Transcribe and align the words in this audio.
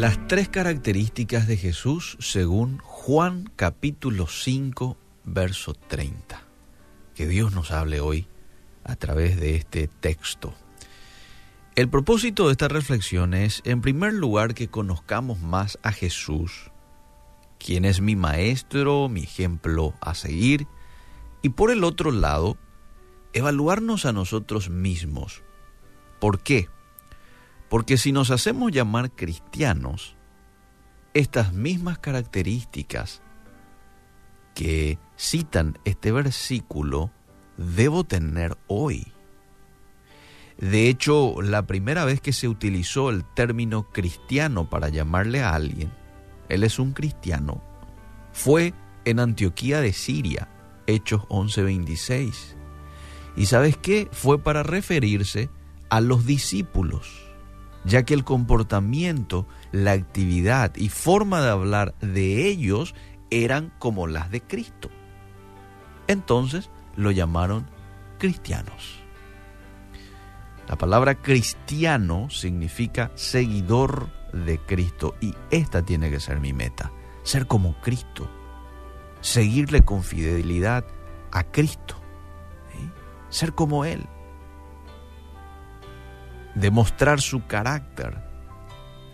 Las 0.00 0.26
tres 0.28 0.48
características 0.48 1.46
de 1.46 1.58
Jesús 1.58 2.16
según 2.20 2.78
Juan 2.78 3.52
capítulo 3.54 4.28
5, 4.28 4.96
verso 5.24 5.74
30. 5.74 6.42
Que 7.14 7.26
Dios 7.26 7.52
nos 7.52 7.70
hable 7.70 8.00
hoy 8.00 8.26
a 8.82 8.96
través 8.96 9.38
de 9.38 9.56
este 9.56 9.88
texto. 9.88 10.54
El 11.74 11.90
propósito 11.90 12.46
de 12.46 12.52
esta 12.52 12.68
reflexión 12.68 13.34
es, 13.34 13.60
en 13.66 13.82
primer 13.82 14.14
lugar, 14.14 14.54
que 14.54 14.68
conozcamos 14.68 15.40
más 15.40 15.78
a 15.82 15.92
Jesús, 15.92 16.70
quien 17.58 17.84
es 17.84 18.00
mi 18.00 18.16
maestro, 18.16 19.10
mi 19.10 19.24
ejemplo 19.24 19.92
a 20.00 20.14
seguir, 20.14 20.66
y 21.42 21.50
por 21.50 21.70
el 21.70 21.84
otro 21.84 22.10
lado, 22.10 22.56
evaluarnos 23.34 24.06
a 24.06 24.14
nosotros 24.14 24.70
mismos. 24.70 25.42
¿Por 26.20 26.42
qué? 26.42 26.70
Porque 27.70 27.96
si 27.96 28.10
nos 28.10 28.32
hacemos 28.32 28.72
llamar 28.72 29.12
cristianos, 29.12 30.16
estas 31.14 31.52
mismas 31.52 32.00
características 32.00 33.22
que 34.56 34.98
citan 35.16 35.78
este 35.84 36.10
versículo 36.10 37.12
debo 37.56 38.02
tener 38.02 38.58
hoy. 38.66 39.12
De 40.58 40.88
hecho, 40.88 41.40
la 41.42 41.66
primera 41.68 42.04
vez 42.04 42.20
que 42.20 42.32
se 42.32 42.48
utilizó 42.48 43.08
el 43.08 43.24
término 43.24 43.84
cristiano 43.92 44.68
para 44.68 44.88
llamarle 44.88 45.40
a 45.40 45.54
alguien, 45.54 45.92
él 46.48 46.64
es 46.64 46.80
un 46.80 46.92
cristiano, 46.92 47.62
fue 48.32 48.74
en 49.04 49.20
Antioquía 49.20 49.80
de 49.80 49.92
Siria, 49.92 50.48
Hechos 50.88 51.22
11:26. 51.28 52.56
¿Y 53.36 53.46
sabes 53.46 53.76
qué? 53.76 54.08
Fue 54.10 54.42
para 54.42 54.64
referirse 54.64 55.50
a 55.88 56.00
los 56.00 56.26
discípulos 56.26 57.29
ya 57.84 58.04
que 58.04 58.14
el 58.14 58.24
comportamiento, 58.24 59.46
la 59.72 59.92
actividad 59.92 60.74
y 60.76 60.88
forma 60.88 61.40
de 61.40 61.50
hablar 61.50 61.94
de 62.00 62.46
ellos 62.46 62.94
eran 63.30 63.72
como 63.78 64.06
las 64.06 64.30
de 64.30 64.40
Cristo. 64.42 64.90
Entonces 66.06 66.70
lo 66.96 67.10
llamaron 67.10 67.66
cristianos. 68.18 69.00
La 70.68 70.76
palabra 70.76 71.16
cristiano 71.16 72.30
significa 72.30 73.10
seguidor 73.14 74.08
de 74.32 74.58
Cristo 74.58 75.16
y 75.20 75.34
esta 75.50 75.82
tiene 75.82 76.10
que 76.10 76.20
ser 76.20 76.38
mi 76.38 76.52
meta, 76.52 76.92
ser 77.22 77.46
como 77.46 77.80
Cristo, 77.80 78.30
seguirle 79.20 79.84
con 79.84 80.04
fidelidad 80.04 80.84
a 81.32 81.42
Cristo, 81.44 81.96
ser 83.30 83.52
como 83.54 83.84
Él 83.84 84.06
demostrar 86.54 87.20
su 87.20 87.46
carácter, 87.46 88.18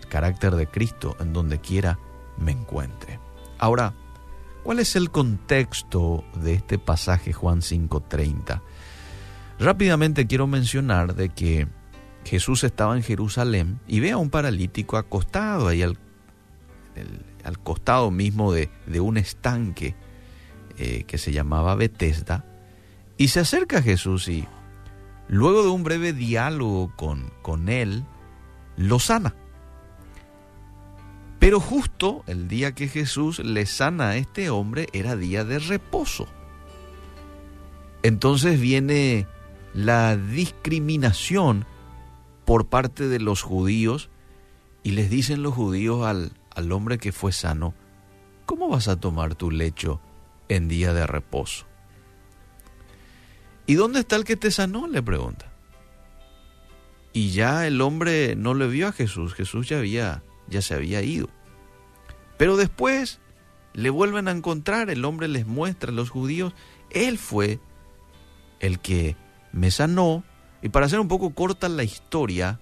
el 0.01 0.07
carácter 0.07 0.55
de 0.55 0.67
Cristo 0.67 1.15
en 1.19 1.33
donde 1.33 1.59
quiera 1.59 1.99
me 2.37 2.51
encuentre. 2.51 3.19
Ahora, 3.57 3.93
¿cuál 4.63 4.79
es 4.79 4.95
el 4.95 5.11
contexto 5.11 6.23
de 6.35 6.53
este 6.55 6.77
pasaje 6.77 7.33
Juan 7.33 7.61
5:30? 7.61 8.61
Rápidamente 9.59 10.27
quiero 10.27 10.45
mencionar 10.47 11.15
de 11.15 11.29
que 11.29 11.67
Jesús 12.25 12.63
estaba 12.63 12.95
en 12.95 13.03
Jerusalén 13.03 13.79
y 13.87 13.99
ve 13.99 14.11
a 14.11 14.17
un 14.17 14.29
paralítico 14.29 14.97
acostado 14.97 15.67
ahí 15.67 15.81
al, 15.81 15.97
al 17.43 17.59
costado 17.59 18.11
mismo 18.11 18.51
de, 18.51 18.69
un 18.99 19.17
estanque 19.17 19.95
eh, 20.77 21.03
que 21.07 21.17
se 21.17 21.31
llamaba 21.31 21.75
Bethesda 21.75 22.45
y 23.17 23.29
se 23.29 23.39
acerca 23.39 23.77
a 23.79 23.81
Jesús 23.81 24.27
y 24.27 24.45
Luego 25.27 25.63
de 25.63 25.69
un 25.69 25.83
breve 25.83 26.13
diálogo 26.13 26.91
con, 26.95 27.31
con 27.41 27.69
él, 27.69 28.05
lo 28.77 28.99
sana. 28.99 29.35
Pero 31.39 31.59
justo 31.59 32.23
el 32.27 32.47
día 32.47 32.73
que 32.73 32.87
Jesús 32.87 33.39
le 33.39 33.65
sana 33.65 34.09
a 34.09 34.17
este 34.17 34.49
hombre 34.49 34.87
era 34.93 35.15
día 35.15 35.43
de 35.43 35.59
reposo. 35.59 36.27
Entonces 38.03 38.59
viene 38.59 39.27
la 39.73 40.17
discriminación 40.17 41.65
por 42.45 42.67
parte 42.67 43.07
de 43.07 43.19
los 43.19 43.41
judíos 43.41 44.09
y 44.83 44.91
les 44.91 45.09
dicen 45.09 45.43
los 45.43 45.53
judíos 45.53 46.05
al, 46.05 46.31
al 46.55 46.71
hombre 46.71 46.97
que 46.97 47.11
fue 47.11 47.31
sano, 47.31 47.73
¿cómo 48.45 48.69
vas 48.69 48.87
a 48.87 48.99
tomar 48.99 49.35
tu 49.35 49.51
lecho 49.51 49.99
en 50.47 50.67
día 50.67 50.93
de 50.93 51.05
reposo? 51.05 51.67
¿Y 53.67 53.75
dónde 53.75 53.99
está 53.99 54.15
el 54.15 54.23
que 54.23 54.37
te 54.37 54.49
sanó? 54.49 54.87
le 54.87 55.03
pregunta. 55.03 55.51
Y 57.13 57.31
ya 57.31 57.67
el 57.67 57.81
hombre 57.81 58.35
no 58.35 58.53
le 58.53 58.67
vio 58.67 58.87
a 58.87 58.91
Jesús, 58.91 59.33
Jesús 59.33 59.67
ya 59.67 59.77
había 59.77 60.23
ya 60.47 60.61
se 60.61 60.73
había 60.73 61.01
ido. 61.01 61.29
Pero 62.37 62.57
después 62.57 63.19
le 63.73 63.89
vuelven 63.89 64.27
a 64.27 64.31
encontrar, 64.31 64.89
el 64.89 65.05
hombre 65.05 65.27
les 65.27 65.45
muestra 65.45 65.91
a 65.91 65.93
los 65.93 66.09
judíos, 66.09 66.53
él 66.89 67.17
fue 67.17 67.59
el 68.59 68.79
que 68.79 69.15
me 69.51 69.71
sanó 69.71 70.23
y 70.61 70.69
para 70.69 70.85
hacer 70.85 70.99
un 70.99 71.07
poco 71.07 71.33
corta 71.33 71.69
la 71.69 71.83
historia, 71.83 72.59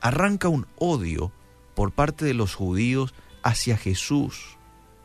arranca 0.00 0.48
un 0.48 0.66
odio 0.76 1.32
por 1.74 1.92
parte 1.92 2.24
de 2.24 2.34
los 2.34 2.54
judíos 2.54 3.14
hacia 3.42 3.76
Jesús. 3.76 4.58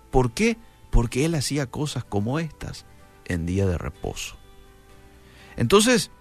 ¿Por 0.09 0.33
qué? 0.33 0.57
Porque 0.89 1.25
él 1.25 1.35
hacía 1.35 1.67
cosas 1.67 2.03
como 2.03 2.39
estas 2.39 2.85
en 3.25 3.45
día 3.45 3.65
de 3.65 3.77
reposo. 3.77 4.40
Entonces, 5.57 6.11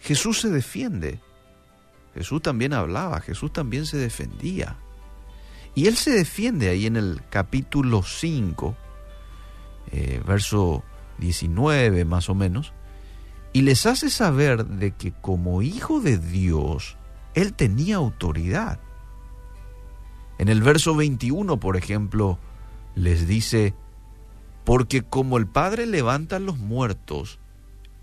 Jesús 0.00 0.40
se 0.40 0.50
defiende. 0.50 1.20
Jesús 2.14 2.40
también 2.42 2.72
hablaba, 2.72 3.20
Jesús 3.20 3.52
también 3.52 3.86
se 3.86 3.98
defendía. 3.98 4.76
Y 5.74 5.86
él 5.86 5.96
se 5.96 6.10
defiende 6.10 6.70
ahí 6.70 6.86
en 6.86 6.96
el 6.96 7.20
capítulo 7.28 8.02
5, 8.02 8.76
eh, 9.92 10.22
verso 10.26 10.82
19 11.18 12.04
más 12.04 12.30
o 12.30 12.34
menos, 12.34 12.72
y 13.52 13.62
les 13.62 13.84
hace 13.84 14.10
saber 14.10 14.66
de 14.66 14.92
que 14.92 15.12
como 15.12 15.60
hijo 15.62 16.00
de 16.00 16.18
Dios, 16.18 16.96
él 17.34 17.52
tenía 17.52 17.96
autoridad. 17.96 18.80
En 20.38 20.48
el 20.48 20.62
verso 20.62 20.94
21, 20.94 21.58
por 21.58 21.76
ejemplo, 21.76 22.38
les 22.94 23.26
dice, 23.26 23.74
porque 24.64 25.02
como 25.02 25.36
el 25.36 25.46
Padre 25.46 25.86
levanta 25.86 26.36
a 26.36 26.40
los 26.40 26.58
muertos 26.58 27.38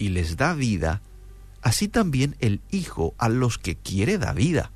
y 0.04 0.10
les 0.10 0.36
da 0.36 0.54
vida, 0.54 1.02
así 1.62 1.88
también 1.88 2.36
el 2.40 2.60
Hijo 2.72 3.16
a 3.18 3.30
los 3.30 3.58
que 3.58 3.78
quiere 3.78 4.18
da 4.18 4.34
vida. 4.34 4.72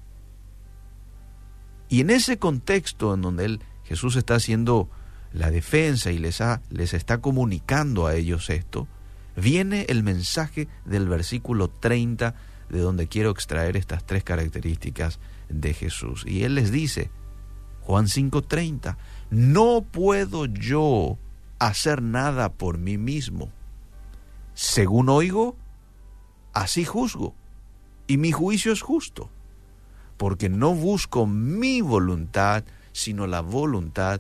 Y 1.90 2.00
en 2.00 2.10
ese 2.10 2.38
contexto 2.38 3.14
en 3.14 3.22
donde 3.22 3.46
él, 3.46 3.62
Jesús 3.84 4.16
está 4.16 4.36
haciendo 4.36 4.90
la 5.34 5.52
defensa 5.52 6.12
y 6.12 6.18
les, 6.18 6.42
les 6.70 6.94
está 6.94 7.20
comunicando 7.20 8.08
a 8.08 8.16
ellos 8.16 8.50
esto, 8.50 8.88
viene 9.36 9.86
el 9.90 10.02
mensaje 10.02 10.70
del 10.86 11.10
versículo 11.10 11.70
30 11.70 12.34
de 12.70 12.80
donde 12.80 13.08
quiero 13.08 13.32
extraer 13.32 13.76
estas 13.76 14.06
tres 14.06 14.24
características 14.24 15.20
de 15.50 15.74
Jesús. 15.74 16.24
Y 16.26 16.44
él 16.44 16.56
les 16.56 16.72
dice, 16.72 17.12
Juan 17.82 18.08
5:30, 18.08 18.96
no 19.30 19.82
puedo 19.82 20.46
yo 20.46 21.18
hacer 21.60 22.02
nada 22.02 22.54
por 22.54 22.78
mí 22.78 22.98
mismo. 22.98 23.52
Según 24.58 25.08
oigo, 25.10 25.56
así 26.52 26.84
juzgo, 26.84 27.36
y 28.08 28.18
mi 28.18 28.32
juicio 28.32 28.72
es 28.72 28.82
justo, 28.82 29.30
porque 30.18 30.50
no 30.50 30.74
busco 30.74 31.28
mi 31.28 31.82
voluntad, 31.82 32.64
sino 32.92 33.28
la 33.28 33.42
voluntad 33.42 34.20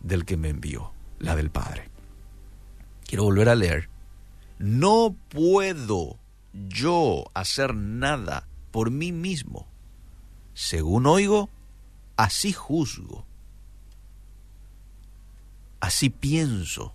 del 0.00 0.24
que 0.24 0.36
me 0.36 0.50
envió, 0.50 0.92
la 1.18 1.34
del 1.34 1.50
Padre. 1.50 1.90
Quiero 3.04 3.24
volver 3.24 3.48
a 3.48 3.56
leer. 3.56 3.90
No 4.60 5.16
puedo 5.28 6.20
yo 6.52 7.24
hacer 7.34 7.74
nada 7.74 8.46
por 8.70 8.92
mí 8.92 9.10
mismo. 9.10 9.66
Según 10.52 11.04
oigo, 11.04 11.50
así 12.16 12.52
juzgo. 12.52 13.26
Así 15.80 16.10
pienso. 16.10 16.94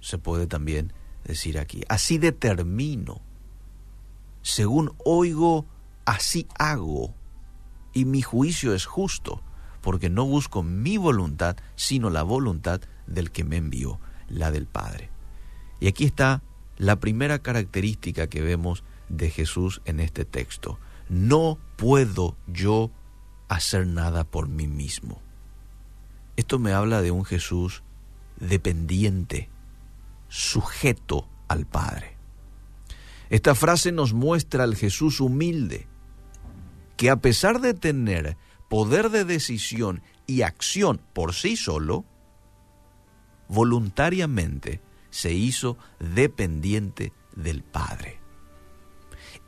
Se 0.00 0.18
puede 0.18 0.48
también 0.48 0.92
decir 1.24 1.58
aquí. 1.58 1.82
Así 1.88 2.18
determino. 2.18 3.20
Según 4.42 4.92
oigo, 5.04 5.66
así 6.04 6.46
hago. 6.58 7.14
Y 7.92 8.04
mi 8.04 8.22
juicio 8.22 8.74
es 8.74 8.86
justo, 8.86 9.42
porque 9.80 10.10
no 10.10 10.24
busco 10.24 10.62
mi 10.62 10.96
voluntad, 10.96 11.56
sino 11.76 12.10
la 12.10 12.22
voluntad 12.22 12.80
del 13.06 13.30
que 13.30 13.44
me 13.44 13.56
envió, 13.56 14.00
la 14.28 14.50
del 14.50 14.66
Padre. 14.66 15.10
Y 15.80 15.88
aquí 15.88 16.04
está 16.04 16.42
la 16.76 16.96
primera 16.96 17.40
característica 17.40 18.28
que 18.28 18.40
vemos 18.40 18.84
de 19.08 19.30
Jesús 19.30 19.82
en 19.84 20.00
este 20.00 20.24
texto. 20.24 20.78
No 21.08 21.58
puedo 21.76 22.36
yo 22.46 22.90
hacer 23.48 23.86
nada 23.86 24.24
por 24.24 24.48
mí 24.48 24.68
mismo. 24.68 25.20
Esto 26.36 26.58
me 26.58 26.72
habla 26.72 27.02
de 27.02 27.10
un 27.10 27.24
Jesús 27.24 27.82
dependiente, 28.38 29.50
sujeto 30.30 31.28
al 31.48 31.66
Padre. 31.66 32.16
Esta 33.28 33.54
frase 33.54 33.92
nos 33.92 34.14
muestra 34.14 34.64
al 34.64 34.74
Jesús 34.74 35.20
humilde, 35.20 35.86
que 36.96 37.10
a 37.10 37.16
pesar 37.16 37.60
de 37.60 37.74
tener 37.74 38.38
poder 38.68 39.10
de 39.10 39.24
decisión 39.24 40.02
y 40.26 40.42
acción 40.42 41.00
por 41.12 41.34
sí 41.34 41.56
solo, 41.56 42.04
voluntariamente 43.48 44.80
se 45.10 45.32
hizo 45.32 45.76
dependiente 45.98 47.12
del 47.34 47.62
Padre. 47.62 48.20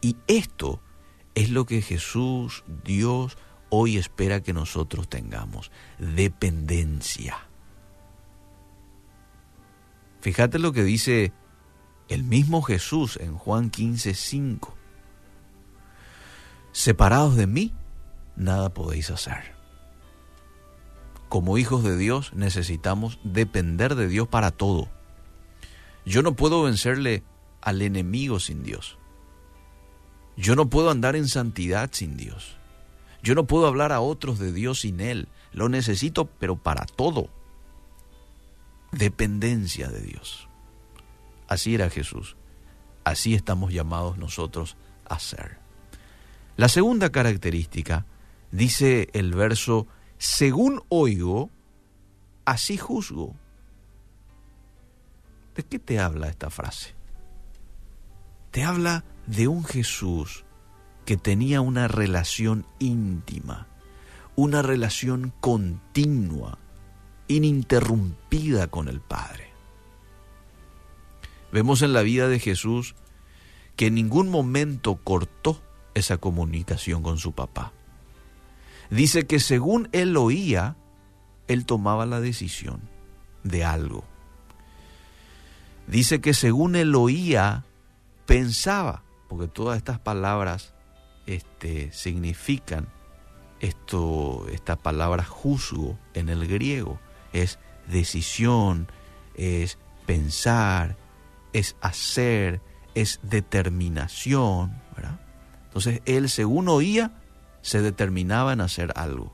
Y 0.00 0.16
esto 0.26 0.82
es 1.34 1.50
lo 1.50 1.66
que 1.66 1.82
Jesús, 1.82 2.64
Dios, 2.84 3.38
hoy 3.70 3.96
espera 3.96 4.42
que 4.42 4.52
nosotros 4.52 5.08
tengamos, 5.08 5.70
dependencia. 5.98 7.48
Fíjate 10.22 10.60
lo 10.60 10.72
que 10.72 10.84
dice 10.84 11.32
el 12.08 12.22
mismo 12.22 12.62
Jesús 12.62 13.18
en 13.20 13.36
Juan 13.36 13.70
15, 13.70 14.14
5. 14.14 14.76
Separados 16.70 17.34
de 17.34 17.48
mí, 17.48 17.74
nada 18.36 18.72
podéis 18.72 19.10
hacer. 19.10 19.52
Como 21.28 21.58
hijos 21.58 21.82
de 21.82 21.96
Dios 21.96 22.32
necesitamos 22.34 23.18
depender 23.24 23.96
de 23.96 24.06
Dios 24.06 24.28
para 24.28 24.52
todo. 24.52 24.88
Yo 26.06 26.22
no 26.22 26.36
puedo 26.36 26.62
vencerle 26.62 27.24
al 27.60 27.82
enemigo 27.82 28.38
sin 28.38 28.62
Dios. 28.62 28.98
Yo 30.36 30.54
no 30.54 30.70
puedo 30.70 30.90
andar 30.90 31.16
en 31.16 31.26
santidad 31.26 31.90
sin 31.92 32.16
Dios. 32.16 32.56
Yo 33.24 33.34
no 33.34 33.48
puedo 33.48 33.66
hablar 33.66 33.90
a 33.90 34.00
otros 34.00 34.38
de 34.38 34.52
Dios 34.52 34.82
sin 34.82 35.00
Él. 35.00 35.26
Lo 35.52 35.68
necesito, 35.68 36.26
pero 36.26 36.54
para 36.54 36.86
todo. 36.86 37.28
Dependencia 38.92 39.88
de 39.88 40.00
Dios. 40.02 40.48
Así 41.48 41.74
era 41.74 41.90
Jesús. 41.90 42.36
Así 43.04 43.34
estamos 43.34 43.72
llamados 43.72 44.18
nosotros 44.18 44.76
a 45.08 45.18
ser. 45.18 45.58
La 46.56 46.68
segunda 46.68 47.10
característica, 47.10 48.06
dice 48.50 49.08
el 49.14 49.34
verso, 49.34 49.86
según 50.18 50.82
oigo, 50.88 51.50
así 52.44 52.76
juzgo. 52.76 53.34
¿De 55.56 55.64
qué 55.64 55.78
te 55.78 55.98
habla 55.98 56.28
esta 56.28 56.50
frase? 56.50 56.94
Te 58.50 58.62
habla 58.64 59.04
de 59.26 59.48
un 59.48 59.64
Jesús 59.64 60.44
que 61.04 61.16
tenía 61.16 61.60
una 61.60 61.88
relación 61.88 62.66
íntima, 62.78 63.66
una 64.36 64.62
relación 64.62 65.32
continua, 65.40 66.58
ininterrumpida 67.36 68.68
con 68.68 68.88
el 68.88 69.00
Padre. 69.00 69.50
Vemos 71.52 71.82
en 71.82 71.92
la 71.92 72.02
vida 72.02 72.28
de 72.28 72.38
Jesús 72.38 72.94
que 73.76 73.86
en 73.86 73.94
ningún 73.94 74.30
momento 74.30 74.96
cortó 74.96 75.62
esa 75.94 76.16
comunicación 76.18 77.02
con 77.02 77.18
su 77.18 77.32
papá. 77.32 77.72
Dice 78.90 79.26
que 79.26 79.40
según 79.40 79.88
él 79.92 80.16
oía, 80.16 80.76
él 81.48 81.66
tomaba 81.66 82.06
la 82.06 82.20
decisión 82.20 82.80
de 83.42 83.64
algo. 83.64 84.04
Dice 85.86 86.20
que 86.20 86.32
según 86.32 86.76
él 86.76 86.94
oía, 86.94 87.64
pensaba 88.26 89.02
porque 89.28 89.48
todas 89.48 89.78
estas 89.78 89.98
palabras 89.98 90.74
este, 91.26 91.92
significan 91.92 92.88
esto, 93.60 94.46
esta 94.50 94.76
palabra 94.76 95.24
juzgo 95.24 95.98
en 96.14 96.28
el 96.28 96.46
griego 96.46 96.98
es 97.32 97.58
decisión, 97.88 98.88
es 99.34 99.78
pensar, 100.06 100.96
es 101.52 101.76
hacer, 101.80 102.60
es 102.94 103.20
determinación, 103.22 104.80
Entonces 105.64 106.02
él 106.04 106.28
según 106.28 106.68
oía, 106.68 107.12
se 107.62 107.80
determinaba 107.80 108.52
en 108.52 108.60
hacer 108.60 108.92
algo. 108.96 109.32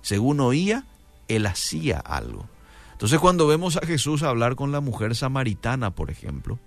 Según 0.00 0.40
oía, 0.40 0.86
él 1.28 1.46
hacía 1.46 1.98
algo. 1.98 2.48
Entonces 2.92 3.18
cuando 3.18 3.46
vemos 3.46 3.76
a 3.76 3.86
Jesús 3.86 4.22
hablar 4.22 4.56
con 4.56 4.72
la 4.72 4.80
mujer 4.80 5.14
samaritana, 5.14 5.94
por 5.94 6.10
ejemplo, 6.10 6.58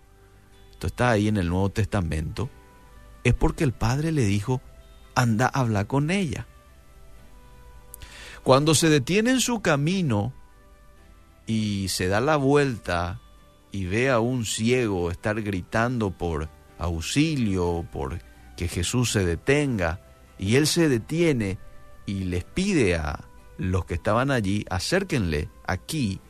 esto 0.71 0.87
está 0.87 1.09
ahí 1.09 1.27
en 1.27 1.37
el 1.37 1.49
Nuevo 1.49 1.69
Testamento, 1.69 2.49
es 3.23 3.33
porque 3.33 3.63
el 3.63 3.73
Padre 3.73 4.11
le 4.11 4.25
dijo, 4.25 4.61
anda 5.15 5.49
a 5.51 5.61
hablar 5.61 5.87
con 5.87 6.11
ella. 6.11 6.47
Cuando 8.43 8.75
se 8.75 8.89
detiene 8.89 9.31
en 9.31 9.41
su 9.41 9.61
camino 9.61 10.33
y 11.49 11.87
se 11.87 12.07
da 12.07 12.21
la 12.21 12.35
vuelta 12.35 13.19
y 13.71 13.85
ve 13.85 14.11
a 14.11 14.19
un 14.19 14.45
ciego 14.45 15.09
estar 15.09 15.41
gritando 15.41 16.11
por 16.11 16.47
auxilio, 16.77 17.87
por 17.91 18.19
que 18.55 18.67
Jesús 18.67 19.11
se 19.11 19.25
detenga, 19.25 19.99
y 20.37 20.57
él 20.57 20.67
se 20.67 20.87
detiene 20.87 21.57
y 22.05 22.25
les 22.25 22.43
pide 22.43 22.97
a 22.97 23.25
los 23.57 23.85
que 23.85 23.95
estaban 23.95 24.29
allí, 24.29 24.63
acérquenle 24.69 25.49
aquí, 25.65 26.21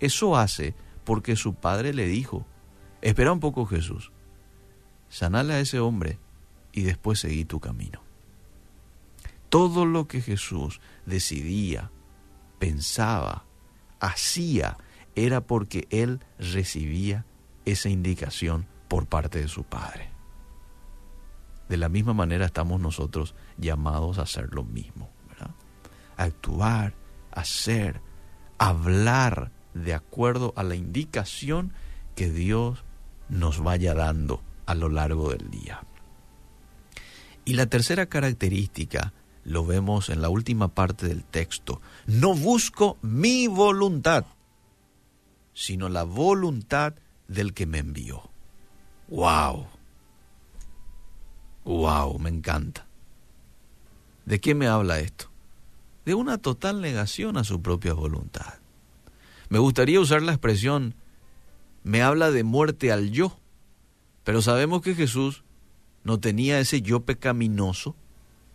eso 0.00 0.38
hace 0.38 0.74
porque 1.04 1.36
su 1.36 1.52
padre 1.52 1.92
le 1.92 2.06
dijo, 2.06 2.46
espera 3.02 3.32
un 3.32 3.40
poco 3.40 3.66
Jesús, 3.66 4.12
sanale 5.10 5.52
a 5.52 5.60
ese 5.60 5.78
hombre 5.78 6.18
y 6.72 6.84
después 6.84 7.20
seguí 7.20 7.44
tu 7.44 7.60
camino. 7.60 8.02
Todo 9.50 9.84
lo 9.84 10.08
que 10.08 10.22
Jesús 10.22 10.80
decidía, 11.04 11.90
pensaba, 12.58 13.45
hacía, 14.00 14.76
era 15.14 15.40
porque 15.40 15.86
Él 15.90 16.20
recibía 16.38 17.24
esa 17.64 17.88
indicación 17.88 18.66
por 18.88 19.06
parte 19.06 19.40
de 19.40 19.48
su 19.48 19.64
Padre. 19.64 20.10
De 21.68 21.76
la 21.76 21.88
misma 21.88 22.14
manera 22.14 22.46
estamos 22.46 22.80
nosotros 22.80 23.34
llamados 23.58 24.18
a 24.18 24.22
hacer 24.22 24.54
lo 24.54 24.62
mismo. 24.62 25.10
Actuar, 26.16 26.94
hacer, 27.32 28.00
hablar 28.56 29.52
de 29.74 29.92
acuerdo 29.92 30.54
a 30.56 30.62
la 30.62 30.74
indicación 30.74 31.72
que 32.14 32.30
Dios 32.30 32.84
nos 33.28 33.62
vaya 33.62 33.92
dando 33.92 34.42
a 34.64 34.74
lo 34.74 34.88
largo 34.88 35.30
del 35.30 35.50
día. 35.50 35.82
Y 37.44 37.54
la 37.54 37.66
tercera 37.66 38.06
característica 38.06 39.12
lo 39.46 39.64
vemos 39.64 40.10
en 40.10 40.20
la 40.20 40.28
última 40.28 40.68
parte 40.68 41.06
del 41.06 41.22
texto. 41.22 41.80
No 42.06 42.34
busco 42.34 42.98
mi 43.00 43.46
voluntad, 43.46 44.26
sino 45.54 45.88
la 45.88 46.02
voluntad 46.02 46.94
del 47.28 47.54
que 47.54 47.64
me 47.64 47.78
envió. 47.78 48.28
¡Wow! 49.08 49.68
¡Wow! 51.64 52.18
Me 52.18 52.28
encanta. 52.28 52.86
¿De 54.24 54.40
qué 54.40 54.56
me 54.56 54.66
habla 54.66 54.98
esto? 54.98 55.30
De 56.04 56.14
una 56.14 56.38
total 56.38 56.80
negación 56.80 57.36
a 57.36 57.44
su 57.44 57.62
propia 57.62 57.92
voluntad. 57.92 58.54
Me 59.48 59.60
gustaría 59.60 60.00
usar 60.00 60.22
la 60.22 60.32
expresión, 60.32 60.96
me 61.84 62.02
habla 62.02 62.32
de 62.32 62.42
muerte 62.42 62.90
al 62.90 63.12
yo. 63.12 63.38
Pero 64.24 64.42
sabemos 64.42 64.82
que 64.82 64.96
Jesús 64.96 65.44
no 66.02 66.18
tenía 66.18 66.58
ese 66.58 66.82
yo 66.82 67.04
pecaminoso, 67.04 67.94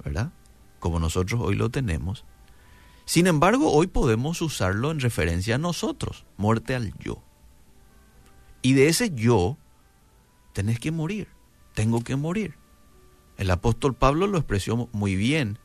¿verdad? 0.03 0.33
Como 0.81 0.99
nosotros 0.99 1.39
hoy 1.41 1.55
lo 1.55 1.69
tenemos. 1.69 2.25
Sin 3.05 3.27
embargo, 3.27 3.71
hoy 3.71 3.87
podemos 3.87 4.41
usarlo 4.41 4.91
en 4.91 4.99
referencia 4.99 5.55
a 5.55 5.59
nosotros, 5.59 6.25
muerte 6.37 6.75
al 6.75 6.93
yo. 6.97 7.21
Y 8.61 8.73
de 8.73 8.87
ese 8.87 9.11
yo 9.13 9.57
tenés 10.53 10.79
que 10.79 10.91
morir, 10.91 11.29
tengo 11.73 12.03
que 12.03 12.15
morir. 12.15 12.55
El 13.37 13.51
apóstol 13.51 13.93
Pablo 13.93 14.27
lo 14.27 14.37
expresó 14.37 14.89
muy 14.91 15.15
bien 15.15 15.59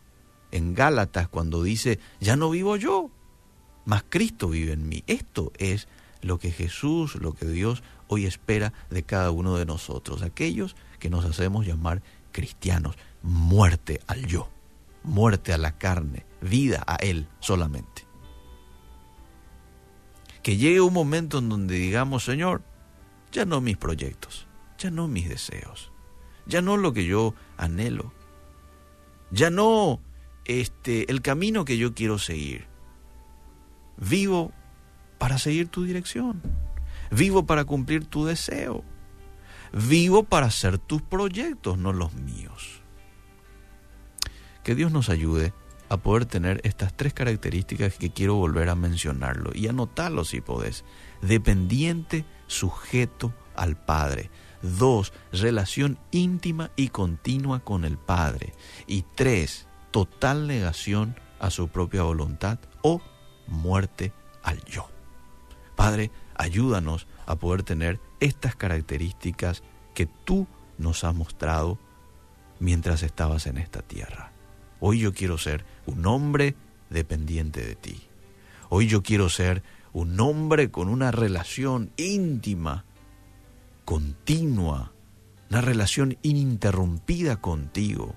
en 0.50 0.75
Gálatas 0.75 1.28
cuando 1.28 1.62
dice, 1.62 1.99
ya 2.20 2.37
no 2.37 2.50
vivo 2.50 2.76
yo, 2.76 3.11
mas 3.87 4.04
Cristo 4.08 4.49
vive 4.49 4.73
en 4.73 4.88
mí. 4.88 5.02
Esto 5.06 5.50
es 5.58 5.88
lo 6.20 6.38
que 6.38 6.50
Jesús, 6.50 7.14
lo 7.16 7.32
que 7.32 7.46
Dios 7.46 7.82
hoy 8.08 8.26
espera 8.26 8.75
de 8.90 9.02
cada 9.02 9.30
uno 9.30 9.56
de 9.56 9.64
nosotros, 9.64 10.23
aquellos 10.23 10.76
que 10.99 11.08
nos 11.08 11.25
hacemos 11.25 11.66
llamar 11.66 12.02
cristianos. 12.32 12.96
Muerte 13.23 14.00
al 14.06 14.26
yo, 14.26 14.50
muerte 15.07 15.53
a 15.53 15.59
la 15.59 15.79
carne, 15.79 16.27
vida 16.43 16.85
a 16.87 16.97
Él 16.97 17.29
solamente. 17.41 18.07
Que 20.43 20.57
llegue 20.57 20.81
un 20.81 20.93
momento 20.93 21.39
en 21.39 21.49
donde 21.49 21.77
digamos, 21.77 22.25
Señor, 22.25 22.63
ya 23.33 23.45
no 23.45 23.61
mis 23.61 23.77
proyectos, 23.77 24.47
ya 24.79 24.91
no 24.91 25.09
mis 25.09 25.29
deseos, 25.29 25.93
ya 26.47 26.61
no 26.61 26.77
lo 26.77 26.93
que 26.93 27.05
yo 27.05 27.35
anhelo, 27.57 28.13
ya 29.31 29.51
no 29.51 30.01
este 30.45 31.11
el 31.11 31.23
camino 31.23 31.65
que 31.65 31.79
yo 31.79 31.95
quiero 31.95 32.19
seguir. 32.19 32.67
Vivo 33.97 34.53
para 35.19 35.39
seguir 35.39 35.69
tu 35.69 35.85
dirección. 35.85 36.43
Vivo 37.11 37.47
para 37.47 37.65
cumplir 37.65 38.05
tu 38.05 38.27
deseo. 38.27 38.85
Vivo 39.73 40.25
para 40.25 40.47
hacer 40.47 40.79
tus 40.79 41.03
proyectos, 41.03 41.79
no 41.79 41.93
los 41.93 42.15
míos. 42.15 42.83
Que 44.66 44.75
Dios 44.75 44.90
nos 44.90 45.11
ayude 45.11 45.52
a 45.88 45.96
poder 45.96 46.26
tener 46.26 46.61
estas 46.64 46.92
tres 46.92 47.14
características 47.14 47.94
que 47.94 48.11
quiero 48.11 48.35
volver 48.35 48.68
a 48.68 48.75
mencionarlo 48.75 49.52
y 49.54 49.68
anotarlo 49.68 50.25
si 50.25 50.40
podés. 50.40 50.85
Dependiente, 51.23 52.25
sujeto 52.49 53.32
al 53.54 53.76
Padre. 53.76 54.28
Dos, 54.62 55.12
relación 55.30 56.00
íntima 56.11 56.73
y 56.75 56.88
continua 56.88 57.61
con 57.61 57.85
el 57.85 57.96
Padre. 57.96 58.54
Y 58.88 59.04
tres, 59.14 59.68
total 59.92 60.49
negación 60.49 61.14
a 61.38 61.50
su 61.50 61.68
propia 61.68 62.02
voluntad 62.02 62.58
o 62.82 63.00
muerte 63.46 64.12
al 64.42 64.64
yo. 64.64 64.88
Padre, 65.76 66.11
ayúdanos 66.35 67.06
a 67.25 67.37
poder 67.37 67.62
tener 67.62 68.00
estas 68.18 68.56
características 68.56 69.62
que 69.94 70.06
tú 70.06 70.49
nos 70.76 71.04
has 71.04 71.14
mostrado 71.14 71.78
mientras 72.58 73.04
estabas 73.04 73.46
en 73.46 73.58
esta 73.58 73.82
tierra. 73.82 74.32
Hoy 74.80 75.00
yo 75.00 75.12
quiero 75.12 75.38
ser 75.38 75.64
un 75.87 76.06
hombre 76.06 76.54
dependiente 76.90 77.64
de 77.64 77.75
ti. 77.75 78.02
Hoy 78.68 78.87
yo 78.87 79.02
quiero 79.02 79.28
ser 79.28 79.62
un 79.92 80.18
hombre 80.21 80.71
con 80.71 80.88
una 80.88 81.11
relación 81.11 81.92
íntima, 81.97 82.85
continua, 83.85 84.92
una 85.50 85.61
relación 85.61 86.18
ininterrumpida 86.23 87.40
contigo. 87.40 88.14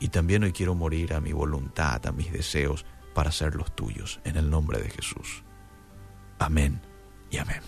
Y 0.00 0.08
también 0.08 0.42
hoy 0.42 0.52
quiero 0.52 0.74
morir 0.74 1.14
a 1.14 1.20
mi 1.20 1.32
voluntad, 1.32 2.04
a 2.06 2.12
mis 2.12 2.32
deseos, 2.32 2.86
para 3.14 3.32
ser 3.32 3.54
los 3.54 3.74
tuyos, 3.74 4.20
en 4.24 4.36
el 4.36 4.50
nombre 4.50 4.80
de 4.80 4.90
Jesús. 4.90 5.44
Amén 6.38 6.80
y 7.30 7.36
amén. 7.36 7.60